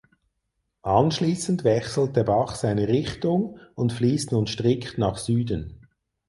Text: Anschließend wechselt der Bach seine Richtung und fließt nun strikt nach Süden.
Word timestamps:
Anschließend 0.81 1.63
wechselt 1.63 2.15
der 2.15 2.23
Bach 2.23 2.55
seine 2.55 2.87
Richtung 2.87 3.59
und 3.75 3.93
fließt 3.93 4.31
nun 4.31 4.47
strikt 4.47 4.97
nach 4.97 5.17
Süden. 5.19 5.79